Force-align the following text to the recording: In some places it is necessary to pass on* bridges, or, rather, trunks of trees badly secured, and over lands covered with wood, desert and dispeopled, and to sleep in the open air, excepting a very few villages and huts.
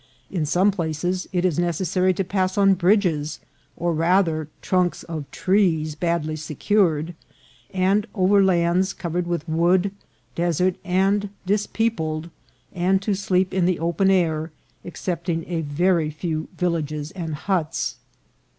In 0.31 0.47
some 0.47 0.71
places 0.71 1.29
it 1.31 1.45
is 1.45 1.59
necessary 1.59 2.11
to 2.15 2.23
pass 2.23 2.57
on* 2.57 2.73
bridges, 2.73 3.39
or, 3.77 3.93
rather, 3.93 4.47
trunks 4.63 5.03
of 5.03 5.29
trees 5.29 5.93
badly 5.93 6.35
secured, 6.35 7.13
and 7.71 8.07
over 8.15 8.43
lands 8.43 8.93
covered 8.93 9.27
with 9.27 9.47
wood, 9.47 9.91
desert 10.33 10.73
and 10.83 11.29
dispeopled, 11.45 12.31
and 12.73 12.99
to 13.03 13.13
sleep 13.13 13.53
in 13.53 13.67
the 13.67 13.77
open 13.77 14.09
air, 14.09 14.51
excepting 14.83 15.45
a 15.47 15.61
very 15.61 16.09
few 16.09 16.47
villages 16.57 17.11
and 17.11 17.35
huts. 17.35 17.97